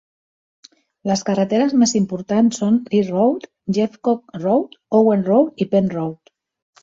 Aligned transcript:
Les 1.09 1.21
carreteres 1.27 1.73
més 1.81 1.93
importants 1.99 2.59
són 2.63 2.79
Lea 2.95 3.05
Road, 3.11 3.45
Jeffcock 3.79 4.41
Road, 4.45 4.75
Owen 5.01 5.27
Road 5.31 5.65
i 5.67 5.69
Penn 5.75 5.93
Road. 5.97 6.35